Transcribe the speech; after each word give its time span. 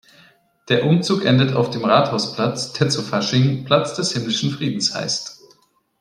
Der 0.67 0.87
Umzug 0.87 1.25
endet 1.25 1.53
auf 1.53 1.69
dem 1.69 1.85
Rathausplatz, 1.85 2.73
der 2.73 2.89
zu 2.89 3.03
Fasching 3.03 3.65
"Platz 3.65 3.93
des 3.95 4.13
himmlischen 4.13 4.49
Friedens" 4.49 4.95
heißt. 4.95 5.39